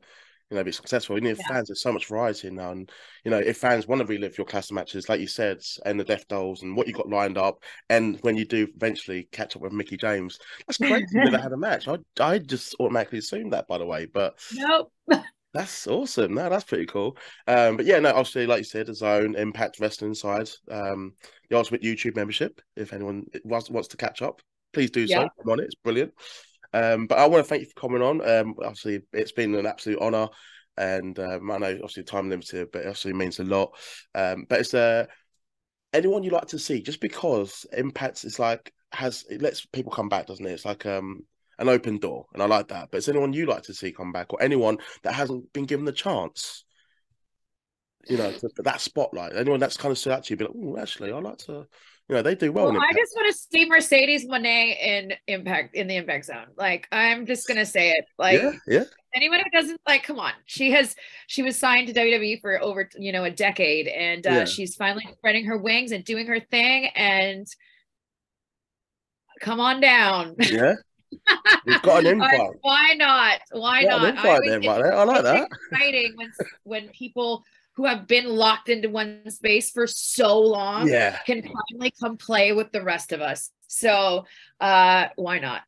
you 0.51 0.57
know, 0.57 0.65
be 0.65 0.73
successful. 0.73 1.17
You 1.17 1.23
need 1.23 1.39
yeah. 1.39 1.49
fans, 1.49 1.69
there's 1.69 1.83
so 1.83 1.93
much 1.93 2.07
variety 2.07 2.51
now. 2.51 2.71
And, 2.71 2.91
you 3.25 3.31
know, 3.31 3.39
if 3.39 3.59
fans 3.59 3.89
want 3.89 4.01
to 4.01 4.07
relive 4.07 4.37
your 4.37 4.47
classic 4.47 4.73
matches, 4.73 5.09
like 5.09 5.21
you 5.21 5.27
said, 5.27 5.63
and 5.85 5.99
the 5.99 6.05
Death 6.05 6.29
Dolls 6.29 6.63
and 6.63 6.77
what 6.77 6.87
you 6.87 6.93
got 6.93 7.09
lined 7.09 7.39
up, 7.39 7.63
and 7.89 8.19
when 8.21 8.37
you 8.37 8.45
do 8.45 8.69
eventually 8.75 9.29
catch 9.33 9.57
up 9.57 9.63
with 9.63 9.73
Mickie 9.73 9.97
James, 9.97 10.39
that's 10.67 10.79
great 10.79 11.09
to 11.09 11.19
never 11.19 11.39
had 11.39 11.53
a 11.53 11.57
match. 11.57 11.89
I, 11.89 11.99
I 12.21 12.39
just 12.39 12.75
automatically 12.79 13.19
assumed 13.19 13.53
that, 13.53 13.67
by 13.69 13.79
the 13.79 13.87
way. 13.87 14.07
But 14.07 14.39
nope. 14.55 14.93
That's 15.55 15.87
awesome. 15.87 16.35
No, 16.35 16.51
that's 16.51 16.65
pretty 16.65 16.87
cool. 16.87 17.17
Um, 17.47 17.77
but 17.77 17.87
yeah, 17.87 18.01
no, 18.01 18.09
obviously, 18.09 18.45
like 18.45 18.59
you 18.59 18.65
said, 18.65 18.87
the 18.87 18.95
zone 18.95 19.37
impact 19.37 19.79
wrestling 19.79 20.15
side, 20.15 20.51
um, 20.69 21.13
the 21.49 21.57
ultimate 21.57 21.81
YouTube 21.81 22.17
membership. 22.17 22.61
If 22.75 22.93
anyone 22.93 23.27
wants, 23.45 23.71
wants 23.71 23.87
to 23.91 23.97
catch 23.97 24.21
up, 24.21 24.43
please 24.73 24.91
do 24.91 25.07
so. 25.07 25.21
I'm 25.21 25.49
on 25.49 25.61
it. 25.61 25.67
It's 25.67 25.77
brilliant. 25.77 26.13
Um, 26.75 27.07
but 27.07 27.19
I 27.19 27.27
want 27.29 27.45
to 27.45 27.49
thank 27.49 27.63
you 27.63 27.69
for 27.69 27.81
coming 27.81 28.03
on. 28.03 28.29
Um, 28.29 28.55
obviously, 28.59 29.01
it's 29.13 29.33
been 29.33 29.55
an 29.55 29.65
absolute 29.65 30.01
honour, 30.01 30.29
and 30.77 31.17
um, 31.21 31.51
I 31.51 31.59
know 31.59 31.71
obviously 31.75 32.03
time 32.03 32.29
limited, 32.29 32.73
but 32.73 32.81
it 32.83 32.89
obviously 32.89 33.13
means 33.13 33.39
a 33.39 33.45
lot. 33.45 33.79
Um, 34.15 34.45
but 34.49 34.61
is 34.61 34.73
there 34.73 35.09
anyone 35.93 36.25
you 36.25 36.31
like 36.31 36.49
to 36.49 36.59
see? 36.59 36.83
Just 36.83 37.01
because 37.01 37.65
Impact 37.73 38.25
is 38.25 38.41
like 38.41 38.75
has 38.93 39.25
it 39.31 39.41
lets 39.41 39.65
people 39.67 39.93
come 39.93 40.09
back, 40.09 40.27
doesn't 40.27 40.45
it? 40.45 40.51
It's 40.51 40.65
like 40.65 40.85
um 40.85 41.21
an 41.61 41.69
open 41.69 41.99
door, 41.99 42.27
and 42.35 42.43
I 42.43 42.47
like 42.47 42.69
that. 42.69 42.89
But 42.91 42.99
is 42.99 43.09
anyone 43.09 43.33
you 43.33 43.47
like 43.47 43.63
to 43.65 43.75
see 43.75 43.93
come 43.93 44.11
back, 44.11 44.33
or 44.33 44.43
anyone 44.43 44.79
that 45.05 45.15
hasn't 45.15 45.53
been 45.53 45.67
given 45.67 45.85
the 45.85 45.93
chance? 45.93 46.65
You 48.09 48.19
know, 48.19 48.33
for 48.33 48.63
that 48.65 48.81
spotlight. 48.81 49.35
Anyone 49.35 49.61
that's 49.61 49.77
kind 49.77 49.93
of 49.93 49.99
stood 49.99 50.13
out 50.13 50.25
to 50.25 50.35
you, 50.35 50.37
be 50.37 50.45
like, 50.45 50.55
oh, 50.55 50.77
actually, 50.77 51.13
I 51.13 51.19
like 51.21 51.39
to 51.39 51.67
you 52.09 52.17
know, 52.17 52.23
they 52.23 52.35
do 52.35 52.53
well. 52.53 52.71
well 52.71 52.81
I 52.81 52.93
just 52.93 53.15
want 53.17 53.33
to 53.33 53.39
see 53.51 53.67
Mercedes 53.67 54.27
Moné 54.27 54.77
in 54.79 55.15
Impact 55.27 55.75
in 55.75 55.87
the 55.87 55.97
Impact 55.97 56.27
Zone. 56.27 56.47
Like, 56.57 56.87
I'm 56.93 57.25
just 57.25 57.49
gonna 57.49 57.65
say 57.65 57.91
it. 57.91 58.05
Like, 58.19 58.43
yeah, 58.43 58.53
yeah. 58.67 58.85
Anyone 59.15 59.41
who 59.41 59.51
doesn't 59.59 59.81
like, 59.87 60.03
come 60.03 60.19
on. 60.19 60.33
She 60.45 60.71
has 60.73 60.95
she 61.29 61.43
was 61.43 61.59
signed 61.59 61.89
to 61.89 61.95
WWE 61.95 62.41
for 62.43 62.63
over 62.63 62.91
you 62.99 63.11
know 63.11 63.25
a 63.25 63.31
decade, 63.31 63.89
and 63.89 64.27
uh, 64.27 64.31
yeah. 64.31 64.45
she's 64.45 64.77
finally 64.77 65.09
spreading 65.17 65.47
her 65.47 65.57
wings 65.57 65.93
and 65.93 66.05
doing 66.05 66.27
her 66.27 66.41
thing. 66.41 66.91
And 66.95 67.47
come 69.41 69.61
on 69.61 69.81
down. 69.81 70.37
Yeah. 70.51 70.75
We've 71.65 71.83
got 71.83 72.05
an 72.05 72.15
invite. 72.15 72.41
Why 72.63 72.95
not? 72.97 73.41
Why 73.53 73.83
not? 73.83 74.19
I, 74.19 74.41
there, 74.41 74.97
I 74.97 75.05
like 75.05 75.23
that. 75.23 75.49
Exciting 75.71 76.13
when 76.17 76.33
when 76.65 76.89
people 76.89 77.45
who 77.77 77.85
have 77.85 78.07
been 78.07 78.27
locked 78.27 78.69
into 78.69 78.89
one 78.89 79.29
space 79.31 79.71
for 79.71 79.87
so 79.87 80.41
long 80.41 80.89
yeah. 80.89 81.19
can 81.27 81.43
finally 81.43 81.93
come 82.01 82.17
play 82.17 82.53
with 82.53 82.71
the 82.73 82.83
rest 82.83 83.13
of 83.13 83.21
us. 83.21 83.51
So 83.67 84.25
uh 84.61 85.09
why 85.17 85.39
not? 85.39 85.63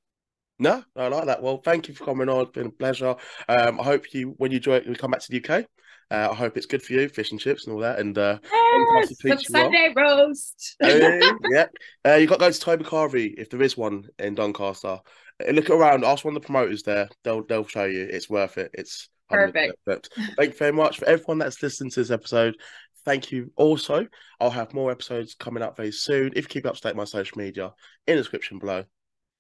No, 0.58 0.82
I 0.96 1.08
like 1.08 1.26
that. 1.26 1.42
Well, 1.42 1.58
thank 1.58 1.88
you 1.88 1.94
for 1.94 2.04
coming 2.04 2.28
on. 2.28 2.42
It's 2.42 2.52
been 2.52 2.68
a 2.68 2.70
pleasure. 2.70 3.14
Um, 3.48 3.78
I 3.78 3.82
hope 3.82 4.14
you, 4.14 4.34
when 4.38 4.52
you 4.52 4.58
join, 4.58 4.84
you 4.84 4.94
come 4.94 5.10
back 5.10 5.20
to 5.20 5.30
the 5.30 5.44
UK. 5.44 5.66
Uh, 6.10 6.28
I 6.30 6.34
hope 6.34 6.56
it's 6.56 6.66
good 6.66 6.82
for 6.82 6.92
you, 6.92 7.08
fish 7.08 7.32
and 7.32 7.40
chips 7.40 7.66
and 7.66 7.74
all 7.74 7.80
that. 7.80 7.98
And 7.98 8.16
uh, 8.16 8.38
yes, 8.52 9.18
some 9.20 9.38
Sunday 9.38 9.92
roast. 9.94 10.76
hey, 10.80 11.20
yeah, 11.50 11.66
uh, 12.06 12.14
you 12.14 12.26
got 12.26 12.36
to 12.36 12.40
go 12.40 12.50
to 12.50 12.60
Toby 12.60 12.84
Carvery 12.84 13.34
if 13.36 13.50
there 13.50 13.62
is 13.62 13.76
one 13.76 14.04
in 14.18 14.36
Doncaster. 14.36 15.00
Uh, 15.46 15.50
look 15.50 15.68
around, 15.68 16.04
ask 16.04 16.24
one 16.24 16.36
of 16.36 16.40
the 16.40 16.46
promoters 16.46 16.84
there. 16.84 17.08
They'll 17.24 17.44
they'll 17.44 17.66
show 17.66 17.84
you. 17.84 18.06
It's 18.08 18.30
worth 18.30 18.56
it. 18.56 18.70
It's 18.74 19.08
Perfect. 19.28 20.10
Thank 20.36 20.52
you 20.52 20.58
very 20.58 20.72
much 20.72 20.98
for 20.98 21.06
everyone 21.06 21.38
that's 21.38 21.62
listened 21.62 21.92
to 21.92 22.00
this 22.00 22.10
episode. 22.10 22.56
Thank 23.04 23.30
you. 23.32 23.52
Also, 23.56 24.06
I'll 24.40 24.50
have 24.50 24.74
more 24.74 24.90
episodes 24.90 25.34
coming 25.34 25.62
up 25.62 25.76
very 25.76 25.92
soon. 25.92 26.32
If 26.34 26.44
you 26.44 26.48
keep 26.48 26.66
up 26.66 26.74
to 26.74 26.80
date 26.80 26.96
my 26.96 27.04
social 27.04 27.38
media 27.38 27.72
in 28.06 28.16
the 28.16 28.22
description 28.22 28.58
below, 28.58 28.84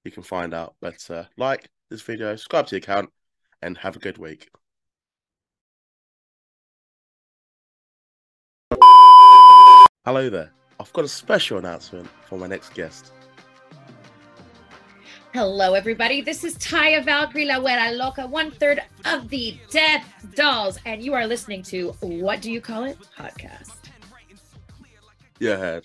you 0.04 0.10
can 0.10 0.22
find 0.22 0.54
out. 0.54 0.76
But 0.80 1.08
uh, 1.10 1.24
like 1.36 1.68
this 1.90 2.02
video, 2.02 2.34
subscribe 2.36 2.66
to 2.66 2.74
the 2.76 2.78
account, 2.78 3.10
and 3.62 3.76
have 3.78 3.96
a 3.96 4.00
good 4.00 4.18
week. 4.18 4.48
Hello 10.04 10.30
there. 10.30 10.52
I've 10.78 10.92
got 10.92 11.04
a 11.04 11.08
special 11.08 11.58
announcement 11.58 12.08
for 12.26 12.38
my 12.38 12.46
next 12.46 12.74
guest. 12.74 13.12
Hello, 15.36 15.74
everybody. 15.74 16.22
This 16.22 16.44
is 16.44 16.56
Taya 16.56 17.04
Valkyrie 17.04 17.44
La 17.44 17.56
Huera 17.56 17.94
Loca, 17.94 18.26
one 18.26 18.50
third 18.50 18.80
of 19.04 19.28
the 19.28 19.58
Death 19.68 20.02
Dolls, 20.34 20.78
and 20.86 21.02
you 21.02 21.12
are 21.12 21.26
listening 21.26 21.62
to 21.64 21.90
What 22.00 22.40
Do 22.40 22.50
You 22.50 22.62
Call 22.62 22.84
It 22.84 22.96
podcast. 23.18 23.74
Yeah. 25.38 25.80